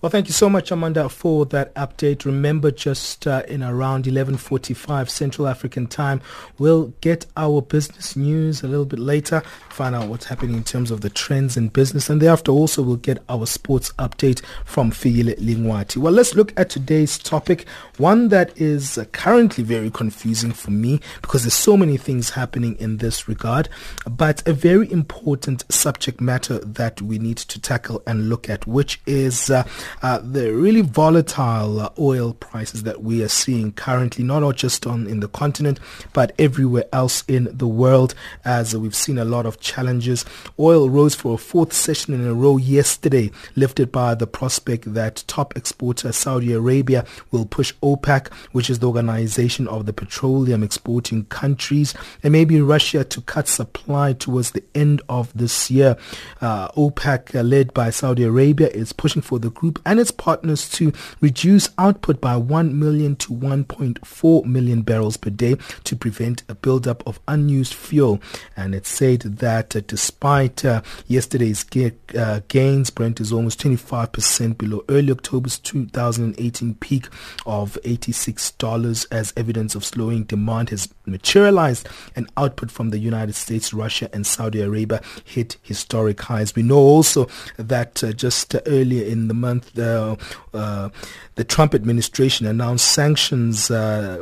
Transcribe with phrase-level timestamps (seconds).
[0.00, 2.24] Well, thank you so much, Amanda, for that update.
[2.24, 6.20] Remember, just uh, in around 11:45 Central African time,
[6.56, 10.92] we'll get our business news a little bit later, find out what's happening in terms
[10.92, 15.36] of the trends in business, and thereafter also we'll get our sports update from Fikile
[15.36, 15.96] Lingwati.
[15.96, 21.00] Well, let's look at today's topic, one that is uh, currently very confusing for me
[21.22, 23.68] because there's so many things happening in this regard,
[24.08, 29.00] but a very important subject matter that we need to tackle and look at, which
[29.04, 29.64] is uh,
[30.02, 35.06] uh, the really volatile uh, oil prices that we are seeing currently, not just on
[35.06, 35.80] in the continent,
[36.12, 40.24] but everywhere else in the world, as we've seen a lot of challenges.
[40.58, 45.24] Oil rose for a fourth session in a row yesterday, lifted by the prospect that
[45.26, 51.24] top exporter Saudi Arabia will push OPEC, which is the organization of the petroleum exporting
[51.26, 55.96] countries, and maybe Russia to cut supply towards the end of this year.
[56.40, 60.68] Uh, OPEC, uh, led by Saudi Arabia, is pushing for the group and its partners
[60.70, 66.54] to reduce output by 1 million to 1.4 million barrels per day to prevent a
[66.54, 68.20] buildup of unused fuel.
[68.56, 74.58] And it said that uh, despite uh, yesterday's ga- uh, gains, Brent is almost 25%
[74.58, 77.08] below early October's 2018 peak
[77.46, 83.72] of $86 as evidence of slowing demand has materialized and output from the United States,
[83.72, 86.54] Russia and Saudi Arabia hit historic highs.
[86.54, 90.16] We know also that uh, just earlier in the month uh,
[90.54, 90.90] uh,
[91.38, 94.20] the Trump administration announced sanctions uh,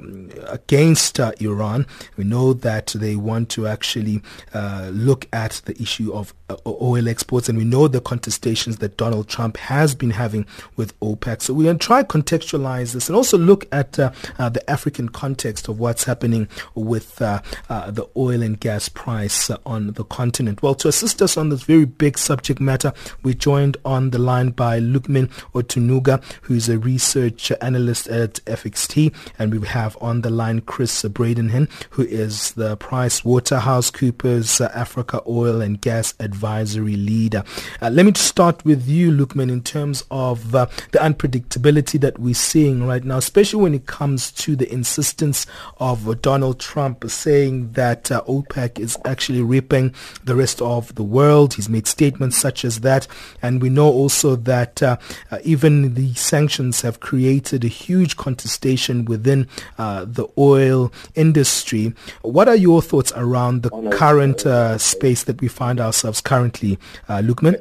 [0.48, 1.87] against uh, Iran.
[2.17, 4.21] We know that they want to actually
[4.53, 8.79] uh, look at the issue of uh, Uh, oil exports, and we know the contestations
[8.79, 11.43] that Donald Trump has been having with OPEC.
[11.43, 15.09] So we're going to try contextualize this and also look at uh, uh, the African
[15.09, 20.63] context of what's happening with the oil and gas price on the continent.
[20.63, 22.93] Well, to assist us on this very big subject matter,
[23.25, 29.53] we're joined on the line by Lukman Otunuga, who's a research analyst at FXT, and
[29.53, 35.23] we have on the line Chris Bredenhann, who is the Price Waterhouse Coopers uh, Africa
[35.27, 37.43] Oil and Gas Advisory Leader.
[37.81, 42.35] Uh, let me start with you, Lukman, in terms of uh, the unpredictability that we're
[42.35, 45.47] seeing right now, especially when it comes to the insistence
[45.79, 51.55] of Donald Trump saying that uh, OPEC is actually ripping the rest of the world.
[51.55, 53.09] He's made statements such as that,
[53.41, 54.99] and we know also that uh,
[55.31, 59.49] uh, even the sanctions have created a huge contestation within
[59.79, 61.95] uh, the oil industry.
[62.21, 66.78] What are your thoughts around the current uh, space that we find ourselves currently,
[67.09, 67.56] uh, Lukman?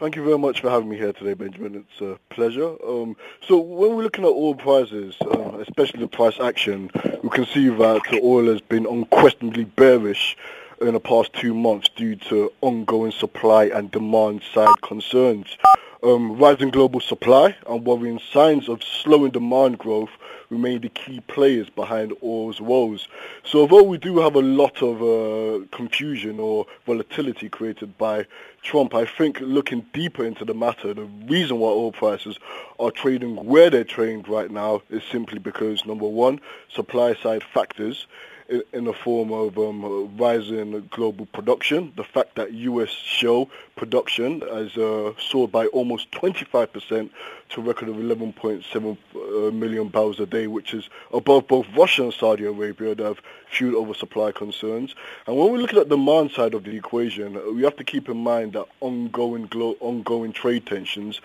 [0.00, 1.74] Thank you very much for having me here today, Benjamin.
[1.74, 2.76] It's a pleasure.
[2.86, 3.16] Um,
[3.46, 6.90] so when we're looking at oil prices, uh, especially the price action,
[7.22, 10.36] we can see that oil has been unquestionably bearish
[10.80, 15.56] in the past two months due to ongoing supply and demand side concerns.
[16.02, 20.10] Um, rising global supply and worrying signs of slowing demand growth
[20.50, 23.08] remain the key players behind oil's woes.
[23.44, 28.26] So although we do have a lot of uh, confusion or volatility created by
[28.62, 32.38] Trump, I think looking deeper into the matter, the reason why oil prices
[32.78, 38.06] are trading where they're trading right now is simply because, number one, supply side factors
[38.48, 41.92] in, the form of um, rising global production.
[41.96, 42.88] The fact that U.S.
[42.88, 47.10] shale production has uh, soared by almost 25%
[47.50, 52.14] to a record of 11.7 uh, barrels a day, which is above both Russia and
[52.14, 53.20] Saudi Arabia that have
[53.50, 54.94] fueled oversupply concerns.
[55.26, 58.08] And when we look at the demand side of the equation, we have to keep
[58.08, 61.20] in mind that ongoing glo- ongoing trade tensions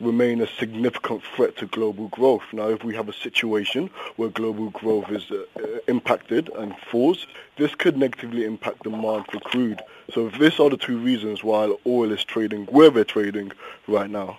[0.00, 2.42] remain a significant threat to global growth.
[2.52, 5.44] Now, if we have a situation where global growth is uh,
[5.88, 9.80] impacted and falls, this could negatively impact demand for crude.
[10.12, 13.52] So these are the two reasons why oil is trading where they're trading
[13.86, 14.38] right now.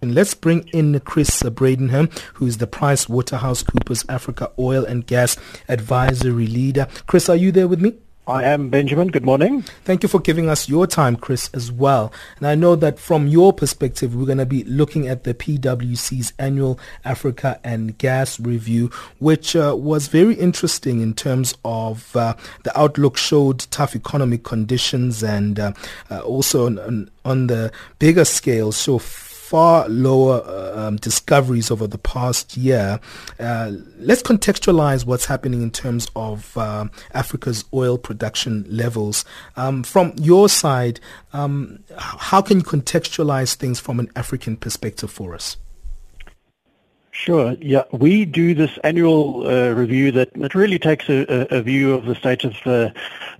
[0.00, 5.06] And let's bring in Chris Bredenhann, who is the Price Waterhouse Coopers Africa Oil and
[5.06, 5.36] Gas
[5.68, 6.88] Advisory Leader.
[7.06, 7.94] Chris, are you there with me?
[8.24, 9.08] I am Benjamin.
[9.08, 9.62] Good morning.
[9.84, 12.12] Thank you for giving us your time, Chris, as well.
[12.38, 16.32] And I know that from your perspective, we're going to be looking at the PwC's
[16.38, 22.78] annual Africa and Gas review, which uh, was very interesting in terms of uh, the
[22.78, 25.72] outlook showed tough economic conditions and uh,
[26.08, 29.00] uh also on, on, the bigger scale show
[29.52, 32.98] far lower uh, um, discoveries over the past year.
[33.38, 39.26] Uh, let's contextualize what's happening in terms of uh, Africa's oil production levels.
[39.56, 41.00] Um, from your side,
[41.34, 45.58] um, how can you contextualize things from an African perspective for us?
[47.14, 47.54] Sure.
[47.60, 52.06] Yeah, we do this annual uh, review that, that really takes a, a, view of
[52.06, 52.90] the state of the,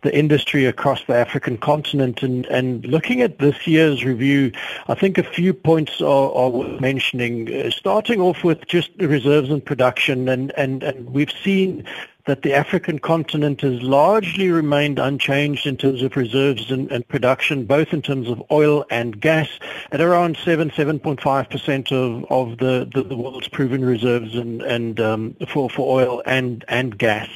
[0.02, 2.22] the industry across the African continent.
[2.22, 4.52] And, and looking at this year's review,
[4.88, 7.48] I think a few points are, are worth mentioning.
[7.48, 11.86] Uh, starting off with just reserves and production, and, and, and we've seen
[12.26, 17.64] that the African continent has largely remained unchanged in terms of reserves and, and production,
[17.64, 19.48] both in terms of oil and gas,
[19.90, 25.36] at around 7, 7.5% of, of the, the, the, world's proven reserves and, and um,
[25.48, 27.28] for, for oil and, and gas.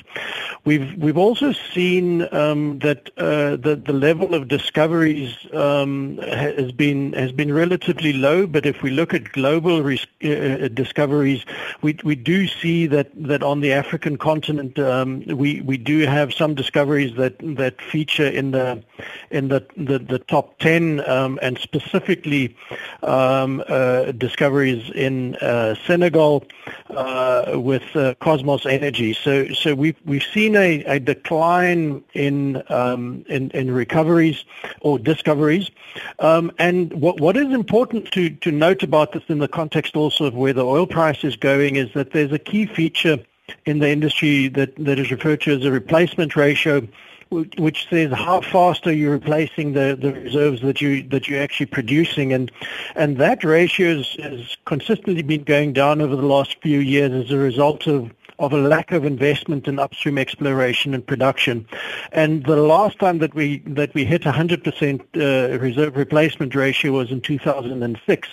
[0.65, 7.13] We've, we've also seen um, that uh, the, the level of discoveries um, has, been,
[7.15, 9.97] has been relatively low, but if we look at global uh,
[10.29, 11.45] uh discoveries,
[11.83, 16.33] we, we do see that, that on the African continent, um, we we do have
[16.33, 18.83] some discoveries that that feature in the
[19.31, 22.57] in the the, the top ten, um, and specifically
[23.03, 26.45] um, uh, discoveries in uh, Senegal
[26.91, 29.13] uh, with uh, Kosmos Energy.
[29.13, 34.45] So so we've we've seen a, a decline in um, in in recoveries
[34.81, 35.71] or discoveries,
[36.19, 40.27] um, and what what is important to to note about this in the context also
[40.27, 43.19] of where the oil price is going is that there's a key feature
[43.65, 46.87] in the industry that, that is referred to as a replacement ratio,
[47.31, 51.67] which says how fast are you replacing the, the reserves that you that you're actually
[51.67, 52.53] producing, and
[52.95, 57.37] and that ratio has, consistently been going down over the last few years as a
[57.37, 61.67] result of of a lack of investment in upstream exploration and production.
[62.13, 67.11] And the last time that we that we hit 100% uh, reserve replacement ratio was
[67.11, 68.29] in 2006.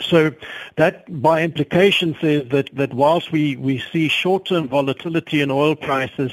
[0.00, 0.32] So
[0.76, 6.32] that by implication says that, that whilst we, we see short-term volatility in oil prices,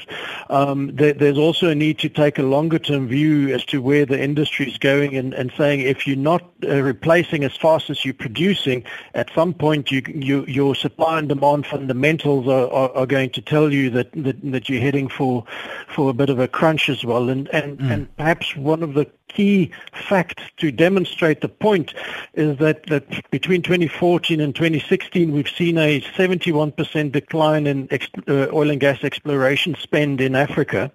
[0.49, 4.21] um, there, there's also a need to take a longer-term view as to where the
[4.21, 8.13] industry is going and, and saying if you're not uh, replacing as fast as you're
[8.13, 8.83] producing,
[9.13, 13.41] at some point you, you, your supply and demand fundamentals are, are, are, going to
[13.41, 15.45] tell you that, that, that you're heading for,
[15.87, 17.29] for a bit of a crunch as well.
[17.29, 17.91] And, and, mm.
[17.91, 21.93] and perhaps one of the key fact to demonstrate the point
[22.33, 28.47] is that, that between 2014 and 2016, we've seen a 71% decline in ex, uh,
[28.53, 30.91] oil and gas exploration spend in Africa.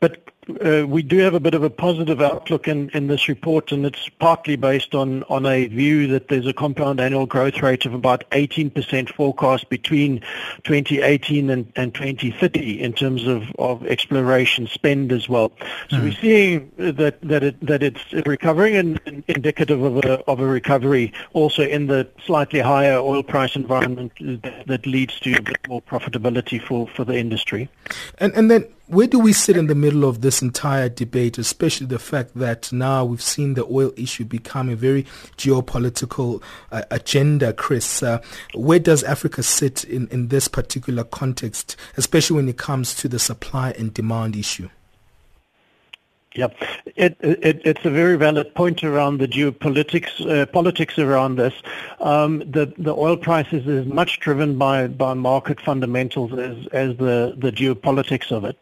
[0.00, 0.30] But
[0.86, 4.08] we do have a bit of a positive outlook in, in this report, and it's
[4.18, 8.28] partly based on, on a view that there's a compound annual growth rate of about
[8.30, 10.20] 18% forecast between
[10.64, 15.52] 2018 and, and 2030 in terms of, of exploration spend as well.
[15.88, 16.04] So mm.
[16.04, 20.46] we're seeing that that it, that it's recovering and, and indicative of a of a
[20.46, 25.58] recovery also in the slightly higher oil price environment that, that leads to a bit
[25.68, 27.68] more profitability for, for the industry.
[28.18, 31.86] And and then where do we sit in the middle of this entire debate, especially
[31.86, 35.04] the fact that now we've seen the oil issue become a very
[35.36, 36.42] geopolitical
[36.72, 38.02] uh, agenda, Chris?
[38.02, 38.20] Uh,
[38.52, 43.20] where does Africa sit in, in this particular context, especially when it comes to the
[43.20, 44.68] supply and demand issue?
[46.34, 46.46] Yeah,
[46.94, 51.54] it, it, it's a very valid point around the geopolitics uh, politics around this.
[52.00, 57.34] Um, the the oil prices is much driven by, by market fundamentals as as the,
[57.36, 58.56] the geopolitics of it.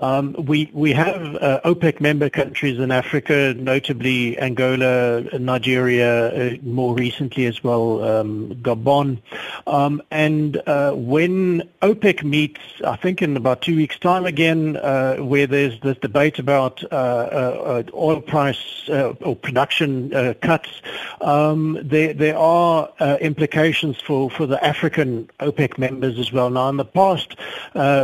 [0.00, 6.94] Um, we we have uh, OPEC member countries in Africa, notably Angola, Nigeria, uh, more
[6.94, 9.18] recently as well, um, Gabon.
[9.66, 15.16] Um, and uh, when OPEC meets, I think in about two weeks' time again, uh,
[15.16, 20.68] where there's this debate about uh, uh, oil price or production cuts,
[21.20, 22.90] um, there there are
[23.20, 26.50] implications for, for the African OPEC members as well.
[26.50, 27.36] Now, in the past,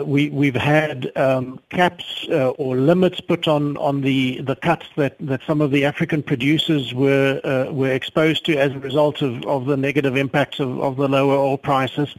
[0.06, 5.16] we we've had um, caps uh, or limits put on, on the, the cuts that,
[5.20, 9.44] that some of the African producers were uh, were exposed to as a result of,
[9.44, 12.14] of the negative impacts of, of the lower oil prices.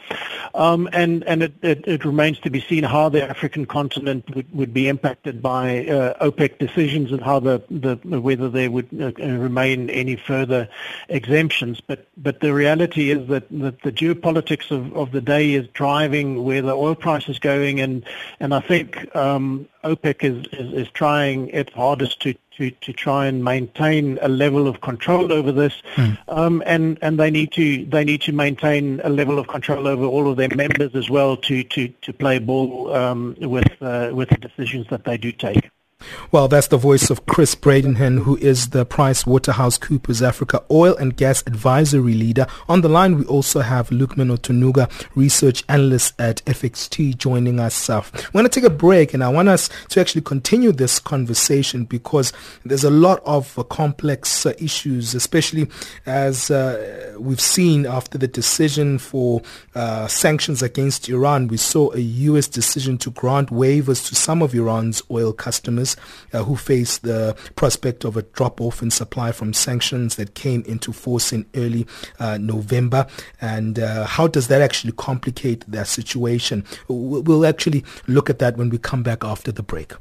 [0.56, 4.54] Um, and and it, it, it, remains to be seen how the African continent would,
[4.54, 9.12] would be impacted by uh, OPEC decisions and how the, the whether there would uh,
[9.20, 10.70] remain any further
[11.10, 11.82] exemptions.
[11.82, 16.44] But but the reality is that, that the geopolitics of, of the day is driving
[16.44, 18.06] where the oil price is going, and
[18.40, 23.25] and I think um, OPEC is, is, is, trying its hardest to, to, to try
[23.27, 26.18] and maintain a level of control over this, mm.
[26.27, 30.06] um, and and they need to they need to maintain a level of control over
[30.06, 34.30] all of their members as well to to, to play ball um, with uh, with
[34.30, 35.70] the decisions that they do take.
[36.31, 40.95] Well, that's the voice of Chris Bredenhann, who is the Price Waterhouse Coopers Africa Oil
[40.95, 42.48] and Gas Advisory Leader.
[42.67, 47.89] On the line, we also have Lukman Otunuga, Research Analyst at FXT, joining us.
[47.89, 51.00] Uh, we're going to take a break, and I want us to actually continue this
[51.00, 52.33] conversation because
[52.65, 55.67] there's a lot of uh, complex uh, issues, especially
[56.05, 59.41] as uh, we've seen after the decision for
[59.75, 61.48] uh, sanctions against Iran.
[61.48, 62.48] We saw a U.S.
[62.48, 65.92] decision to grant waivers to some of Iran's oil customers
[66.31, 70.63] uh, who face the prospect of a drop off in supply from sanctions that came
[70.63, 71.88] into force in early
[72.19, 73.07] uh, November.
[73.41, 76.65] And uh, how does that actually complicate their situation?
[76.88, 79.93] We'll actually look at that when we come back after the break.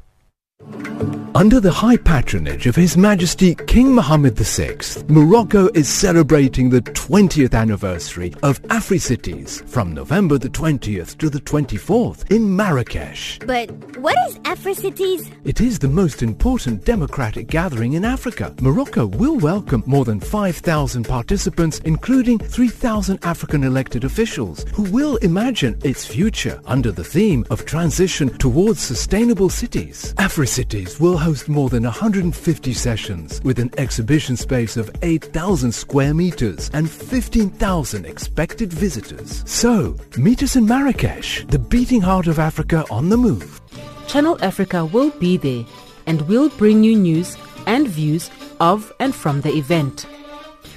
[1.35, 4.77] Under the high patronage of His Majesty King Mohammed VI,
[5.09, 12.31] Morocco is celebrating the 20th anniversary of AfriCities from November the 20th to the 24th
[12.31, 13.41] in Marrakesh.
[13.45, 15.33] But what is AfriCities?
[15.45, 18.55] It is the most important democratic gathering in Africa.
[18.61, 25.79] Morocco will welcome more than 5,000 participants, including 3,000 African elected officials, who will imagine
[25.83, 30.15] its future under the theme of transition towards sustainable cities.
[30.19, 30.52] AfriCities
[31.01, 36.91] will host more than 150 sessions with an exhibition space of 8,000 square meters and
[36.91, 39.43] 15,000 expected visitors.
[39.47, 43.63] So, meet us in Marrakesh, the beating heart of Africa on the move.
[44.07, 45.65] Channel Africa will be there
[46.07, 47.35] and will bring you news
[47.67, 48.31] and views
[48.61, 50.07] of and from the event.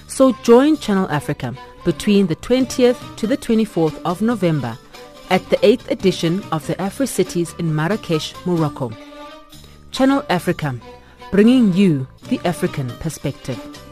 [0.08, 1.53] So join Channel Africa
[1.84, 4.77] between the 20th to the 24th of November
[5.29, 8.91] at the 8th edition of the AfriCities in Marrakesh, Morocco.
[9.96, 10.78] Channel Africa,
[11.32, 13.85] bringing you the African perspective.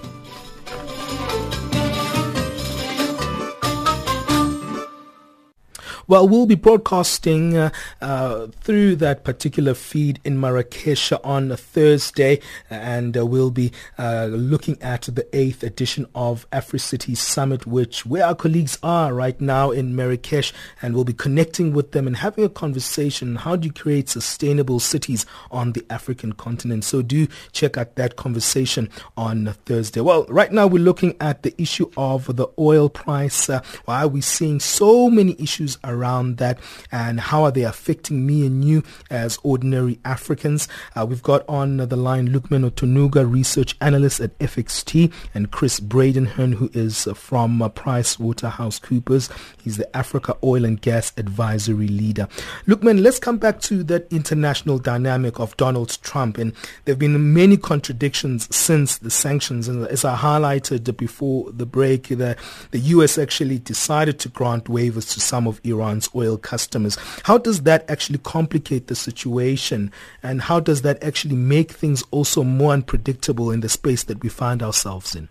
[6.06, 7.70] Well, we'll be broadcasting uh,
[8.02, 14.82] uh, through that particular feed in Marrakesh on Thursday, and uh, we'll be uh, looking
[14.82, 19.96] at the eighth edition of AfriCity Summit, which where our colleagues are right now in
[19.96, 23.38] Marrakesh, and we'll be connecting with them and having a conversation.
[23.38, 26.84] How do you create sustainable cities on the African continent?
[26.84, 30.02] So do check out that conversation on Thursday.
[30.02, 33.50] Well, right now we're looking at the issue of the oil price.
[33.50, 35.93] Uh, why are we seeing so many issues around?
[35.94, 36.60] Around that
[36.92, 40.68] and how are they affecting me and you as ordinary Africans.
[40.96, 46.56] Uh, we've got on the line Lukman Otunuga, research analyst at FXT, and Chris Bredenhann,
[46.56, 49.30] who is from uh, Price Waterhouse Coopers.
[49.64, 52.28] He's the Africa Oil and Gas Advisory Leader.
[52.68, 56.38] Lukman, let's come back to that international dynamic of Donald Trump.
[56.38, 56.54] And
[56.86, 59.68] there have been many contradictions since the sanctions.
[59.68, 62.36] And as I highlighted before the break, the,
[62.72, 63.18] the U.S.
[63.18, 66.98] actually decided to grant waivers to some of Iran Iran's oil customers.
[67.24, 72.44] How does that actually complicate the situation and how does that actually make things also
[72.44, 75.30] more unpredictable in the space that we find ourselves in?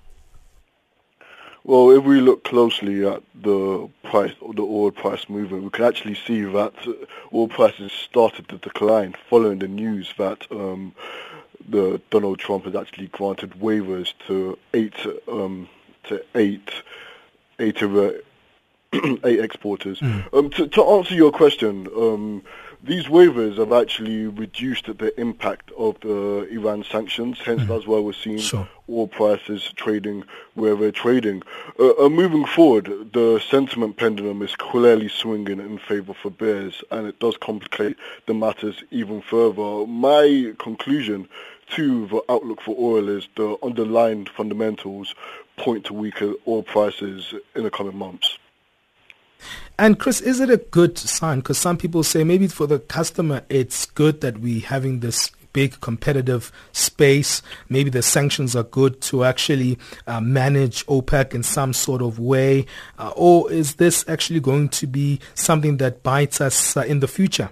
[1.64, 6.16] Well, if we look closely at the price, the oil price movement, we can actually
[6.16, 6.74] see that
[7.32, 10.92] oil prices started to decline following the news that um,
[11.68, 14.94] the Donald Trump has actually granted waivers to eight
[15.28, 15.68] um,
[16.04, 16.70] to eight
[17.60, 17.96] eight of
[19.24, 20.00] eight exporters.
[20.00, 20.34] Mm.
[20.34, 22.42] Um, to, to, answer your question, um,
[22.82, 27.38] these waivers have actually reduced the impact of the Iran sanctions.
[27.38, 27.68] Hence, mm.
[27.68, 28.68] that's why we're seeing sure.
[28.90, 31.42] oil prices trading where they're trading.
[31.78, 37.06] Uh, uh, moving forward, the sentiment pendulum is clearly swinging in favor for bears, and
[37.06, 37.96] it does complicate
[38.26, 39.86] the matters even further.
[39.86, 41.28] My conclusion
[41.76, 45.14] to the outlook for oil is the underlying fundamentals
[45.56, 48.38] point to weaker oil prices in the coming months.
[49.82, 51.40] And Chris, is it a good sign?
[51.40, 55.80] Because some people say maybe for the customer it's good that we having this big
[55.80, 57.42] competitive space.
[57.68, 62.66] Maybe the sanctions are good to actually uh, manage OPEC in some sort of way.
[62.96, 67.08] Uh, or is this actually going to be something that bites us uh, in the
[67.08, 67.50] future?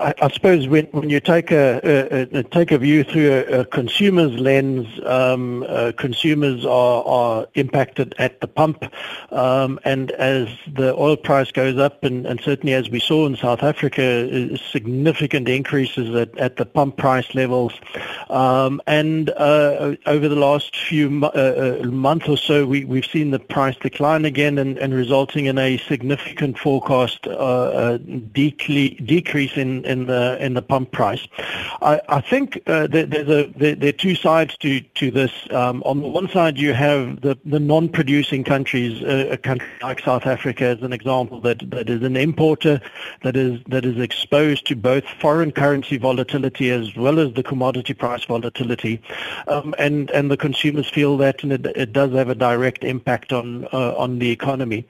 [0.00, 3.60] I, I suppose when, when you take a, a, a take a view through a,
[3.60, 8.84] a consumer's lens, um, uh, consumers are, are impacted at the pump,
[9.30, 13.36] um, and as the oil price goes up, and, and certainly as we saw in
[13.36, 17.74] South Africa, significant increases at, at the pump price levels,
[18.30, 23.32] um, and uh, over the last few uh, uh, month or so, we, we've seen
[23.32, 27.98] the price decline again, and, and resulting in a significant forecast uh, uh
[28.32, 31.26] decrease in in the in the pump price.
[31.82, 35.32] I, I think uh, there, there's a there, there, are two sides to to this.
[35.50, 40.00] Um, on the one side, you have the, the non-producing countries, uh, a country like
[40.00, 42.80] South Africa, as an example, that, that is an importer,
[43.22, 47.94] that is that is exposed to both foreign currency volatility as well as the commodity
[47.94, 49.02] price volatility,
[49.48, 53.32] um, and and the consumers feel that, and it, it does have a direct impact
[53.32, 54.86] on uh, on the economy.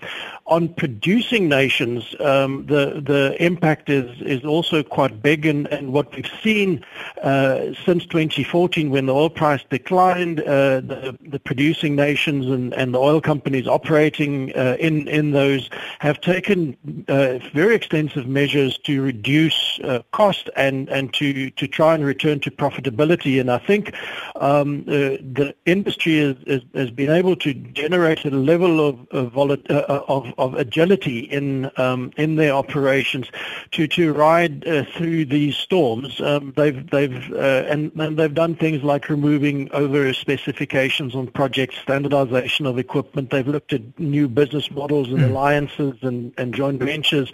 [0.47, 6.15] On producing nations, um, the the impact is is also quite big, and, and what
[6.15, 6.85] we've seen
[7.23, 12.95] uh, since 2014, when the oil price declined, uh, the, the producing nations and, and
[12.95, 15.71] the oil companies operating uh, in in those
[16.01, 16.77] have taken
[17.09, 22.41] uh, very extensive measures to reduce uh, cost and and to to try and return
[22.41, 23.41] to profitability.
[23.41, 23.95] And I think
[24.37, 30.35] um, the industry has, has, has been able to generate a level of of, of,
[30.39, 33.31] of agility in um, in their operations
[33.73, 36.21] to to ride uh, through these storms.
[36.21, 41.77] Um, they've they've uh, and, and, they've done things like removing over specifications on projects,
[41.79, 43.31] standardization of equipment.
[43.31, 45.31] They've looked at new business models and mm.
[45.31, 47.33] alliances and, and joint ventures.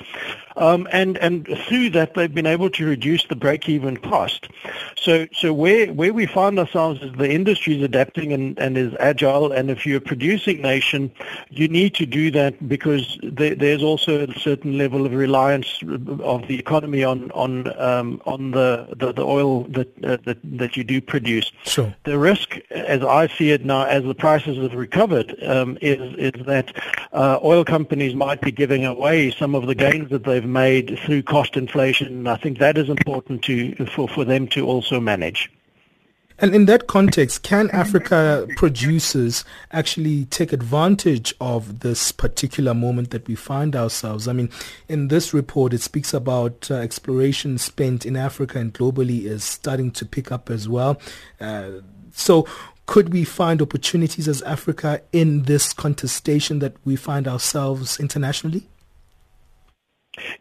[0.56, 4.48] Um, and and through that they've been able to reduce the break-even cost.
[4.96, 8.94] So so where where we find ourselves is the industry is adapting and, and is
[8.98, 9.52] agile.
[9.52, 11.12] And if you're a producing nation,
[11.50, 16.48] you need to do that because there, there's also a certain level of reliance of
[16.48, 20.84] the economy on on um, on the, the, the oil that, uh, that that you
[20.84, 21.52] do produce.
[21.64, 21.94] Sure.
[22.04, 26.46] The risk, as I see it now, as the prices have recovered, um, is is
[26.46, 26.72] that
[27.12, 31.22] uh, oil companies might be giving away some of the gains that they've made through
[31.22, 32.26] cost inflation.
[32.26, 35.50] I think that is important to for, for them to also manage.
[36.38, 43.26] And in that context, can Africa producers actually take advantage of this particular moment that
[43.26, 44.28] we find ourselves?
[44.28, 44.50] I mean,
[44.86, 49.90] in this report, it speaks about uh, exploration spent in Africa and globally is starting
[49.92, 51.00] to pick up as well.
[51.40, 51.80] Uh,
[52.12, 52.46] so
[52.84, 58.68] could we find opportunities as Africa in this contestation that we find ourselves internationally?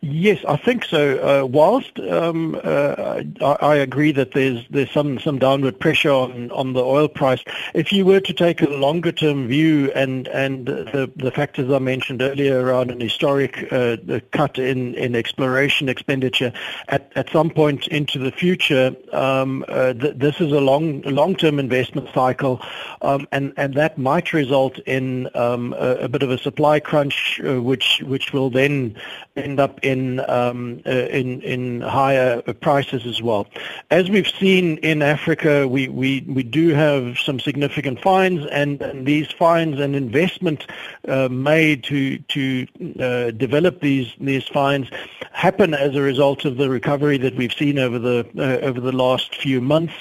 [0.08, 1.18] Yes, I think so.
[1.18, 6.52] Uh, whilst um, uh, I, I, agree that there's there's some, some downward pressure on,
[6.52, 7.44] on the oil price,
[7.74, 11.80] if you were to take a longer term view and and the, the factors I
[11.80, 13.98] mentioned earlier around an historic uh,
[14.32, 16.54] cut in, in exploration expenditure
[16.88, 21.36] at, at some point into the future, um, uh, th- this is a long long
[21.36, 22.62] term investment cycle,
[23.02, 27.42] um, and and that might result in um, a, a, bit of a supply crunch,
[27.44, 28.96] uh, which which will then
[29.36, 29.95] end up in
[30.28, 33.48] um, uh, in in higher prices as well.
[33.92, 39.06] As we've seen in Africa, we we, we do have some significant fines, and, and
[39.06, 40.66] these fines and investment
[41.08, 42.68] uh, made to to
[43.00, 44.88] uh, develop these these fines
[45.32, 48.92] happen as a result of the recovery that we've seen over the uh, over the
[48.92, 49.94] last few months,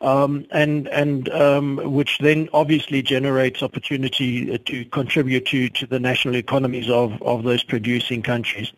[0.00, 6.36] um, and and um, which then obviously generates opportunity to contribute to to the national
[6.36, 8.72] economies of of those producing countries.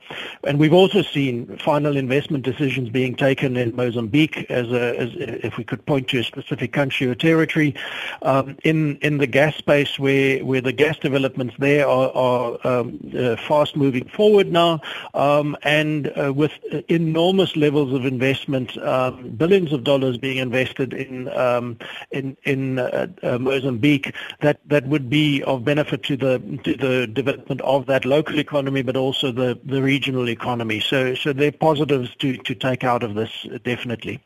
[0.45, 5.57] And we've also seen final investment decisions being taken in Mozambique, as, a, as if
[5.57, 7.75] we could point to a specific country or territory,
[8.23, 13.01] um, in in the gas space, where where the gas developments there are, are um,
[13.19, 14.81] uh, fast moving forward now,
[15.15, 16.53] um, and uh, with
[16.89, 21.77] enormous levels of investment, um, billions of dollars being invested in um,
[22.13, 27.09] in in uh, uh, Mozambique, that that would be of benefit to the to the
[27.09, 30.52] development of that local economy, but also the the regional economy.
[30.81, 34.21] So, so there are positives to, to take out of this, definitely.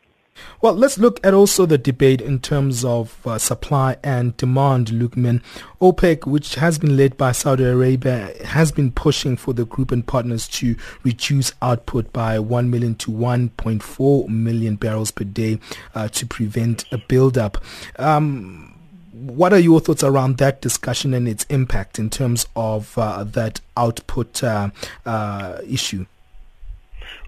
[0.61, 5.43] Well, let's look at also the debate in terms of uh, supply and demand, Lukman.
[5.81, 10.07] OPEC, which has been led by Saudi Arabia, has been pushing for the group and
[10.07, 15.59] partners to reduce output by 1 million to 1.4 million barrels per day
[15.95, 17.59] uh, to prevent a buildup.
[17.99, 18.73] Um,
[19.13, 23.61] what are your thoughts around that discussion and its impact in terms of uh, that
[23.77, 24.71] output uh,
[25.07, 26.05] uh, issue?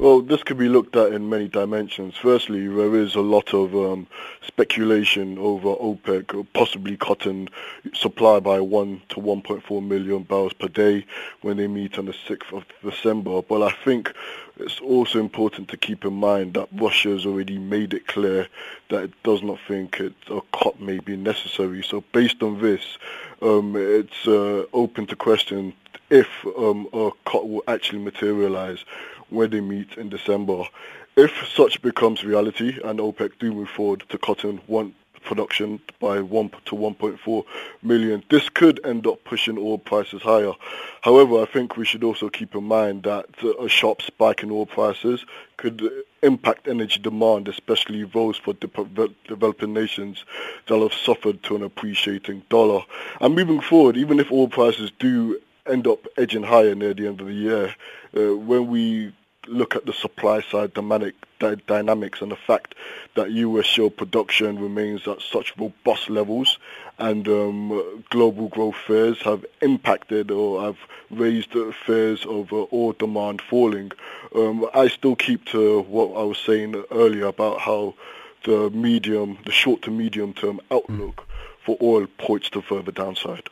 [0.01, 2.17] Well, this could be looked at in many dimensions.
[2.17, 4.07] Firstly, there is a lot of um,
[4.47, 7.49] speculation over OPEC, possibly cutting
[7.95, 11.05] supply by 1 to 1.4 million barrels per day
[11.41, 13.43] when they meet on the 6th of December.
[13.43, 14.15] But I think
[14.59, 18.47] it's also important to keep in mind that Russia has already made it clear
[18.91, 21.83] that it does not think a cut may be necessary.
[21.83, 22.99] So based on this,
[23.43, 25.75] um, it's uh, open to question
[26.11, 28.85] if um, a cut will actually materialize
[29.31, 30.65] when they meet in December.
[31.17, 34.95] If such becomes reality and OPEC do move forward to cutting one
[35.29, 37.45] production by 1 to 1.4
[37.83, 38.25] million.
[38.31, 40.53] This could end up pushing oil prices higher.
[41.03, 44.51] However, I think we should also keep in mind that uh, a sharp spike in
[44.51, 45.25] oil prices
[45.57, 45.83] could
[46.23, 50.25] impact energy demand, especially those for de- developing nations
[50.67, 52.83] that have suffered to an appreciating dollar.
[53.21, 57.21] And moving forward, even if oil prices do end up edging higher near the end
[57.21, 57.75] of the year,
[58.17, 59.13] uh, when we
[59.49, 61.15] look at the supply side dynamic,
[61.67, 62.75] dynamics and the fact
[63.15, 66.59] that US shale production remains at such robust levels
[66.99, 70.77] and um, global growth fears have impacted or have
[71.11, 71.55] raised
[71.87, 73.93] fears of uh, oil demand falling.
[74.35, 77.95] Um, I still keep to what I was saying earlier about how
[78.45, 81.27] the medium, the short to medium term outlook
[81.65, 83.49] for oil points to further downside.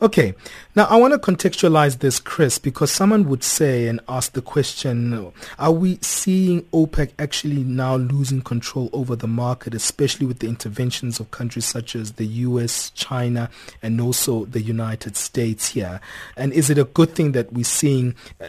[0.00, 0.34] Okay,
[0.76, 5.32] now I want to contextualize this, Chris, because someone would say and ask the question
[5.58, 11.18] Are we seeing OPEC actually now losing control over the market, especially with the interventions
[11.18, 13.50] of countries such as the US, China,
[13.82, 16.00] and also the United States here?
[16.36, 18.14] And is it a good thing that we're seeing?
[18.40, 18.46] Uh,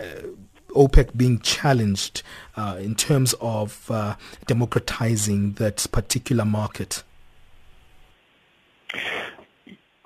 [0.76, 2.22] OPEC being challenged
[2.56, 7.04] uh, in terms of uh, democratizing that particular market?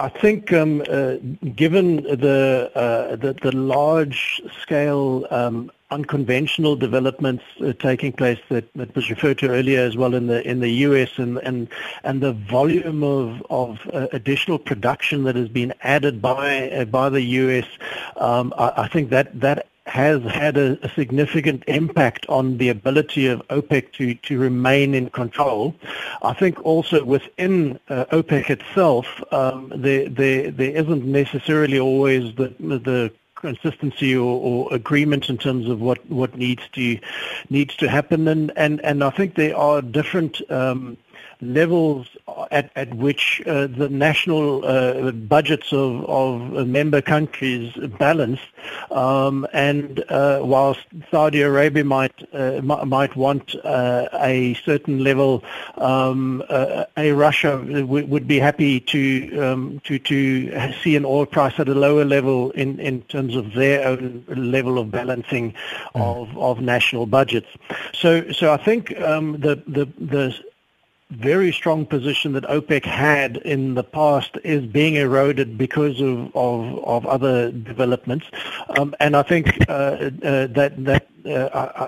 [0.04, 1.16] I think, um, uh,
[1.56, 8.94] given the, uh, the, the large scale um, unconventional developments uh, taking place that, that
[8.98, 11.70] was referred to earlier as well in the in the US and and
[12.04, 17.08] and the volume of of uh, additional production that has been added by uh, by
[17.08, 17.68] the US,
[18.18, 23.28] um, I, I, think that that has had a, a, significant impact on the ability
[23.28, 25.76] of OPEC to, to remain in control.
[26.22, 32.56] I think also within uh, OPEC itself, um, there, there, there isn't necessarily always the,
[32.60, 36.98] the consistency or, or, agreement in terms of what, what needs to
[37.50, 40.96] needs to happen and, and, and I think there are different um,
[41.44, 42.08] levels
[42.52, 48.40] at, at which uh, the national uh, budgets of, of member countries balance.
[48.92, 55.44] Um, and uh, whilst Saudi Arabia might uh, might want uh, a certain level,
[55.78, 61.26] um, uh, a Russia w- would be happy to um, to to see an oil
[61.26, 66.02] price at a lower level in, in terms of their own level of balancing mm.
[66.02, 67.48] of, of national budgets.
[67.94, 70.36] So so I think um, the the the
[71.18, 76.84] very strong position that OPEC had in the past is being eroded because of of,
[76.84, 78.26] of other developments,
[78.78, 81.88] um, and I think uh, uh, that that uh,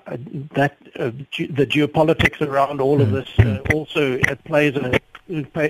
[0.54, 3.12] that uh, the geopolitics around all of mm.
[3.12, 5.00] this uh, also plays a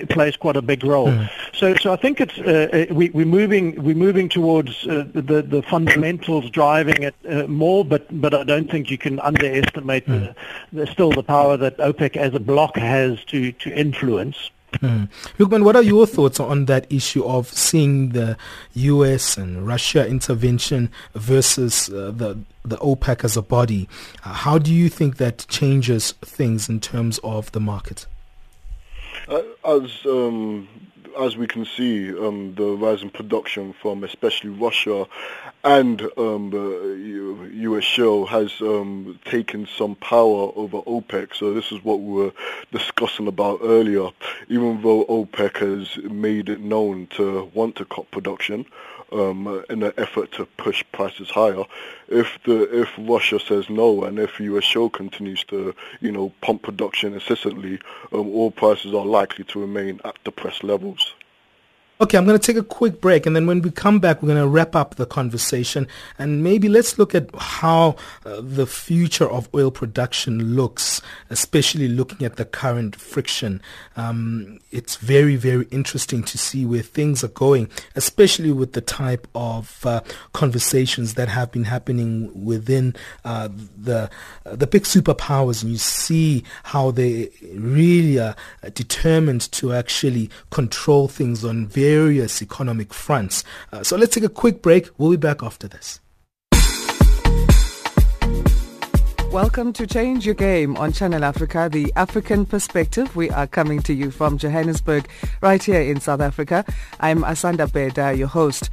[0.08, 1.08] plays quite a big role.
[1.08, 1.30] Mm.
[1.54, 5.42] So, so I think it's uh, uh, we, are moving we're moving towards uh, the
[5.42, 10.34] the fundamentals driving it uh, more, but but I don't think you can underestimate mm.
[10.72, 14.50] the, the, still the power that OPEC as a bloc has to to influence.
[14.74, 15.08] Mm.
[15.38, 18.36] Lukman, what are your thoughts on that issue of seeing the
[18.74, 19.38] U.S.
[19.38, 23.88] and Russia intervention versus uh, the the OPEC as a body?
[24.24, 28.06] Uh, how do you think that changes things in terms of the market?
[29.28, 30.68] As um,
[31.18, 35.06] as we can see, um, the rise in production from especially Russia
[35.66, 37.82] and um, the U.S.
[37.82, 41.34] shale has um, taken some power over OPEC.
[41.34, 42.32] So this is what we were
[42.70, 44.10] discussing about earlier.
[44.48, 48.64] Even though OPEC has made it known to want to cut production,
[49.10, 51.64] um, in an effort to push prices higher.
[52.08, 54.64] If the if Russia says no, and if U.S.
[54.64, 57.80] shale continues to you know pump production incessantly,
[58.12, 61.14] um, oil prices are likely to remain at depressed levels.
[61.98, 64.26] Okay, I'm going to take a quick break, and then when we come back, we're
[64.26, 69.26] going to wrap up the conversation, and maybe let's look at how uh, the future
[69.26, 73.62] of oil production looks, especially looking at the current friction.
[73.96, 79.26] Um, it's very, very interesting to see where things are going, especially with the type
[79.34, 80.02] of uh,
[80.34, 84.10] conversations that have been happening within uh, the
[84.44, 88.36] uh, the big superpowers, and you see how they really are
[88.74, 93.44] determined to actually control things on various various economic fronts.
[93.72, 94.88] Uh, so let's take a quick break.
[94.98, 96.00] We'll be back after this.
[99.30, 103.14] Welcome to Change Your Game on Channel Africa, the African perspective.
[103.14, 105.08] We are coming to you from Johannesburg,
[105.42, 106.64] right here in South Africa.
[106.98, 108.70] I'm Asanda Beda, your host.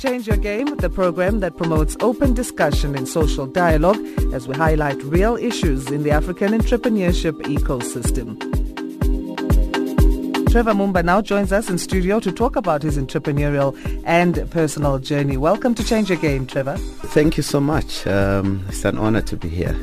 [0.00, 4.00] Change Your Game, the program that promotes open discussion and social dialogue
[4.32, 8.55] as we highlight real issues in the African entrepreneurship ecosystem.
[10.56, 15.36] Trevor Mumba now joins us in studio to talk about his entrepreneurial and personal journey.
[15.36, 16.78] Welcome to Change Your Game, Trevor.
[17.12, 18.06] Thank you so much.
[18.06, 19.74] Um, it's an honor to be here.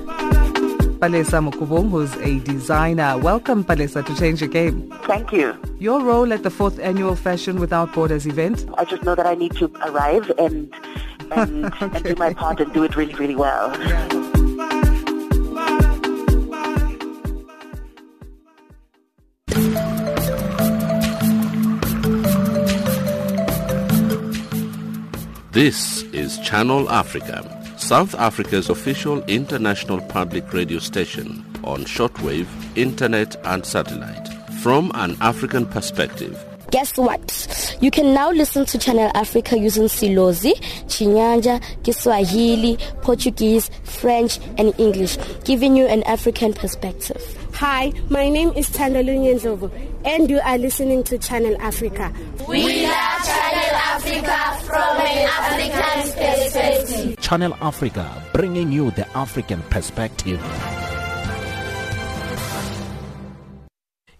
[0.97, 3.19] Palesa Mukubong, who's a designer.
[3.19, 4.91] Welcome, Palesa, to Change Your Game.
[5.03, 5.55] Thank you.
[5.77, 8.65] Your role at the fourth annual Fashion Without Borders event?
[8.75, 10.73] I just know that I need to arrive and
[11.29, 11.85] and, okay.
[11.97, 13.79] and do my part and do it really, really well.
[13.79, 14.22] Yeah.
[25.53, 27.45] This is Channel Africa,
[27.77, 34.27] South Africa's official international public radio station on shortwave, internet and satellite.
[34.63, 37.77] From an African perspective, guess what?
[37.81, 40.53] You can now listen to Channel Africa using Silozi,
[40.87, 47.42] Chinyanja, Kiswahili, Portuguese, French, and English, giving you an African perspective.
[47.55, 49.71] Hi, my name is Tandalo Nyenzovo,
[50.05, 52.11] and you are listening to Channel Africa.
[52.47, 57.19] We are Channel Africa from an African perspective.
[57.19, 60.41] Channel Africa, bringing you the African perspective.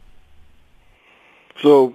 [1.60, 1.88] So,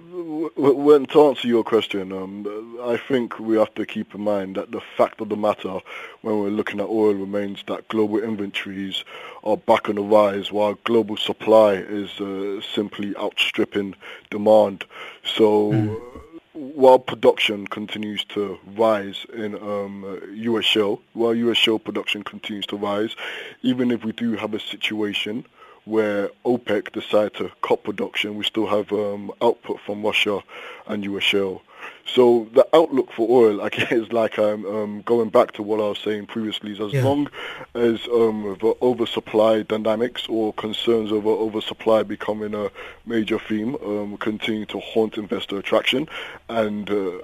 [0.56, 4.72] when to answer your question, um, I think we have to keep in mind that
[4.72, 5.78] the fact of the matter
[6.20, 9.04] when we're looking at oil remains that global inventories
[9.42, 13.94] are back on the rise while global supply is uh, simply outstripping
[14.30, 14.84] demand.
[15.24, 15.72] So.
[15.72, 16.20] Mm
[16.54, 22.76] while production continues to rise in um, US shale, while US shale production continues to
[22.76, 23.16] rise,
[23.62, 25.44] even if we do have a situation
[25.84, 30.42] where OPEC decide to cut production, we still have um, output from Russia
[30.86, 31.62] and US shale.
[32.06, 35.80] So the outlook for oil, I guess, is like I'm um, going back to what
[35.80, 36.72] I was saying previously.
[36.72, 37.04] Is as yeah.
[37.04, 37.28] long
[37.74, 42.70] as um, the oversupply dynamics or concerns over oversupply becoming a
[43.06, 46.08] major theme, um, continue to haunt investor attraction,
[46.48, 47.18] and uh,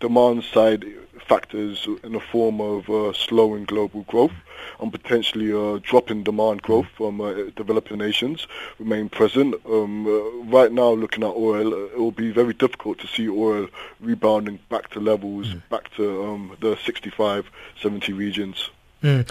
[0.00, 0.84] demand side
[1.26, 4.32] factors in the form of uh, slowing global growth
[4.80, 8.46] and potentially a drop in demand growth from uh, developing nations
[8.78, 9.54] remain present.
[9.66, 13.28] Um, uh, right now, looking at oil, uh, it will be very difficult to see
[13.28, 13.68] oil
[14.00, 15.62] rebounding back to levels, mm.
[15.68, 18.70] back to um, the 65, 70 regions.
[19.02, 19.28] Mm.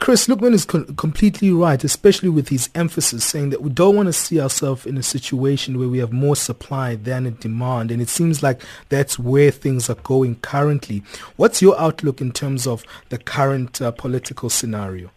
[0.00, 4.06] Chris Lukman is co- completely right, especially with his emphasis saying that we don't want
[4.06, 8.02] to see ourselves in a situation where we have more supply than a demand, and
[8.02, 11.02] it seems like that's where things are going currently.
[11.36, 15.10] What's your outlook in terms of the current uh, political scenario?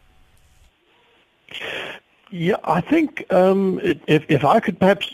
[2.30, 5.10] Yeah, I think um, if if I could perhaps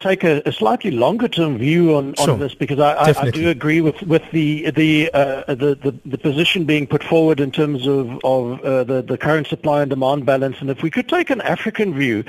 [0.00, 2.36] take a, a, slightly longer term view on, on sure.
[2.36, 6.18] this because I, I, I, do agree with, with the the, uh, the, the the
[6.18, 10.24] position being put forward in terms of of uh, the the current supply and demand
[10.24, 10.56] balance.
[10.60, 12.22] And if we could take an African view,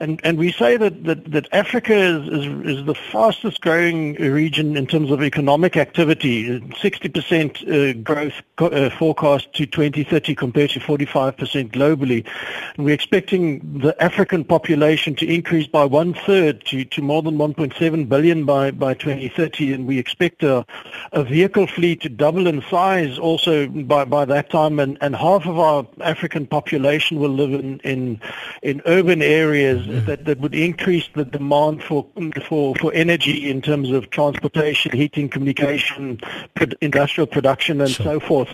[0.00, 4.76] and, and we say that, that, that Africa is, is is the fastest growing region
[4.76, 11.70] in terms of economic activity, 60% uh, growth uh, forecast to 2030 compared to 45%
[11.70, 12.26] globally.
[12.76, 17.36] And we're expecting the African population to increase by one third to to more than
[17.36, 20.64] 1.7 billion by, by 2030, and we expect a,
[21.12, 25.44] a vehicle fleet to double in size also by, by that time, and, and half
[25.44, 28.18] of our African population will live in, in,
[28.62, 30.06] in urban areas mm-hmm.
[30.06, 32.06] that, that would increase the demand for,
[32.48, 36.18] for, for energy in terms of transportation, heating, communication,
[36.80, 38.06] industrial production, and sure.
[38.06, 38.48] so forth.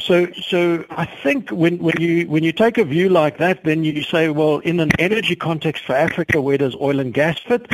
[0.00, 3.84] So, so I think when, when, you, when you take a view like that, then
[3.84, 7.66] you say, well, in an energy context for Africa, where does oil and gas fit?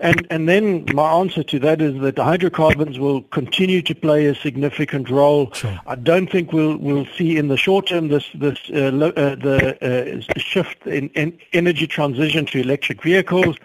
[0.00, 4.34] And, and then my answer to that is that hydrocarbons will continue to play a
[4.34, 5.52] significant role.
[5.52, 5.78] Sure.
[5.86, 9.34] I don't think we'll, we'll see in the short term this, this uh, lo- uh,
[9.34, 13.56] the uh, shift in, in energy transition to electric vehicles.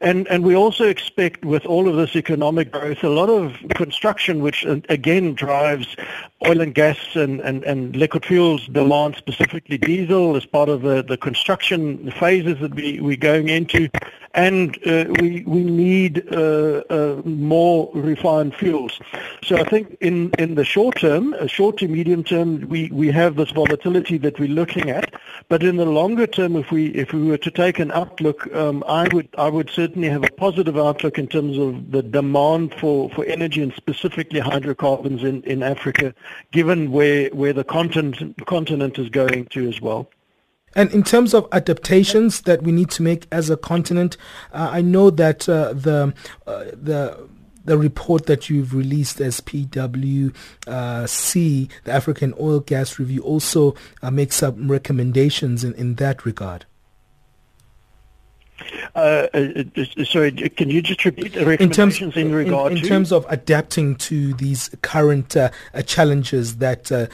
[0.00, 4.42] And, and we also expect with all of this economic growth, a lot of construction,
[4.42, 5.96] which uh, again drives
[6.46, 11.02] oil and gas and, and, and liquid fuels demand, specifically diesel, as part of the,
[11.02, 13.88] the construction phases that we, we're going into
[14.38, 19.00] and uh, we we need uh, uh, more refined fuels.
[19.42, 23.34] So I think in, in the short term, short to medium term, we, we have
[23.34, 25.12] this volatility that we're looking at.
[25.48, 28.84] But in the longer term, if we if we were to take an outlook, um,
[28.86, 33.10] I would I would certainly have a positive outlook in terms of the demand for,
[33.10, 36.14] for energy and specifically hydrocarbons in, in Africa,
[36.52, 40.08] given where where the continent continent is going to as well.
[40.78, 44.16] And in terms of adaptations that we need to make as a continent,
[44.52, 46.14] uh, I know that uh, the
[46.46, 47.28] uh, the
[47.64, 50.32] the report that you've released as PwC,
[50.64, 56.64] the African Oil Gas Review, also uh, makes some recommendations in, in that regard.
[58.94, 62.78] Uh, uh, uh, sorry, can you just repeat the recommendations in, terms, in regard in,
[62.78, 62.88] in to?
[62.88, 67.06] terms of adapting to these current uh, uh challenges that uh,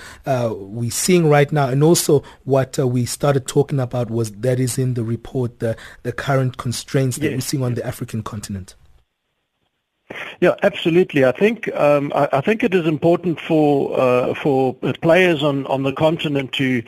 [0.57, 4.94] we're seeing right now, and also what we started talking about was that is in
[4.94, 7.35] the report, the, the current constraints that yes.
[7.35, 8.74] we're seeing on the African continent.
[10.40, 11.24] Yeah, absolutely.
[11.24, 15.82] I think um, I, I, think it is important for uh, for players on, on
[15.82, 16.82] the continent to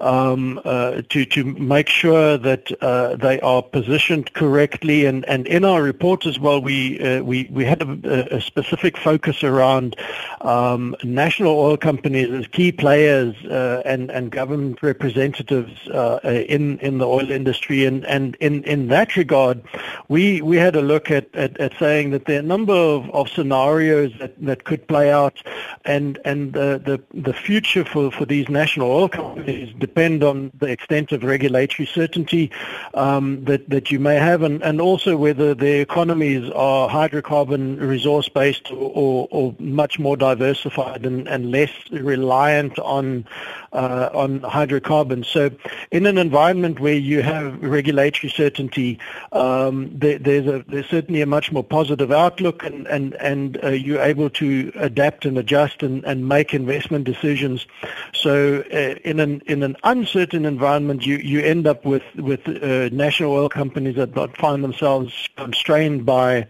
[0.00, 5.04] um, uh, to to make sure that uh, they are positioned correctly.
[5.06, 8.96] And, and in our report as well, we uh, we we had a, a, specific
[8.96, 9.96] focus around
[10.42, 16.98] um, national oil companies as key players uh, and and government representatives uh, in in
[16.98, 17.84] the oil industry.
[17.84, 19.60] And and in in that regard,
[20.08, 23.28] we we had a look at at, at saying that there are number of, of
[23.28, 25.42] scenarios that, that could play out,
[25.84, 30.66] and and the, the the future for, for these national oil companies depend on the
[30.66, 32.50] extent of regulatory certainty
[32.94, 38.28] um, that that you may have, and, and also whether their economies are hydrocarbon resource
[38.28, 43.24] based or, or, much more diversified and, and less reliant on
[43.72, 45.28] uh, on hydrocarbons.
[45.28, 45.50] So,
[45.90, 48.98] in an environment where you have regulatory certainty,
[49.32, 53.68] um, there, there's a there's certainly a much more positive outlook and and and uh,
[53.68, 57.66] you're able to adapt and adjust and, and make investment decisions.
[58.12, 62.88] So uh, in an in an uncertain environment, you, you end up with with uh,
[62.90, 66.46] national oil companies that find themselves constrained by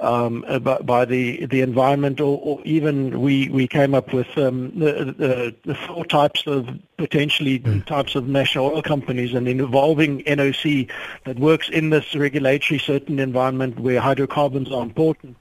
[0.00, 4.78] um, uh, by, the the environment, or, or, even we we came up with um,
[4.78, 6.68] the, the, the four types of
[7.02, 7.84] potentially mm.
[7.84, 10.88] types of national oil companies and involving NOC
[11.24, 15.36] that works in this regulatory certain environment where hydrocarbons are important,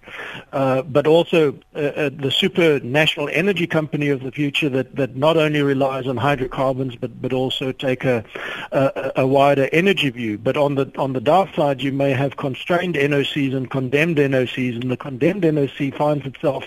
[0.54, 5.16] uh, but also uh, uh, the super national energy company of the future that, that
[5.16, 8.26] not only relies on hydrocarbons but, but also take a,
[8.72, 10.40] a, a wider energy view.
[10.40, 14.82] But on the on the dark side, you may have constrained NOCs and condemned NOCs,
[14.82, 16.64] and the condemned NOC finds itself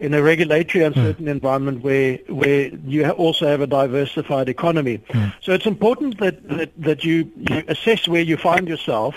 [0.00, 1.30] in a regulatory uncertain mm.
[1.30, 4.98] environment where where you also have a diversified economy.
[4.98, 5.32] Mm.
[5.40, 9.14] So it's important that, that, that you, you assess where you find yourself,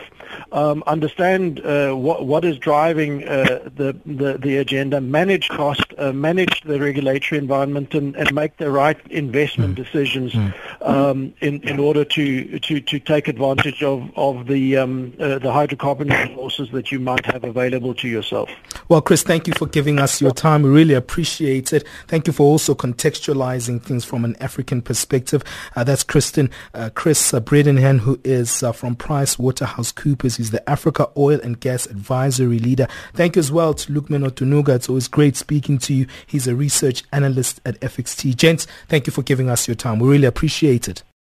[0.51, 6.11] um, understand uh, what, what is driving uh, the, the, the, agenda, manage cost, uh,
[6.13, 9.83] manage the regulatory environment, and, and make the right investment mm.
[9.83, 10.53] decisions mm.
[10.81, 15.49] Um, in, in order to, to, to take advantage of, of the, um, uh, the
[15.49, 18.49] hydrocarbon resources that you might have available to yourself.
[18.87, 20.61] Well, Chris, thank you for giving us your time.
[20.61, 21.87] We really appreciate it.
[22.07, 25.43] Thank you for also contextualizing things from an African perspective.
[25.75, 29.91] Uh, that's Kristen, uh, Chris uh, Bredenhann, who is uh, from Price Waterhouse
[30.33, 32.87] He's the Africa Oil and Gas Advisory Leader.
[33.13, 34.75] Thank you as well to Lukman Otunuga.
[34.75, 36.07] It's always great speaking to you.
[36.25, 38.35] He's a research analyst at FXT.
[38.35, 39.99] Gents, thank you for giving us your time.
[39.99, 41.03] We really appreciate it.